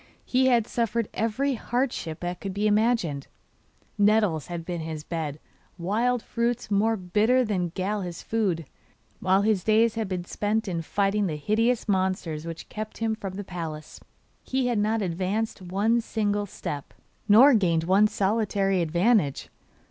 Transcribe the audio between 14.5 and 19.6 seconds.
had not advanced one single step, nor gained one solitary advantage.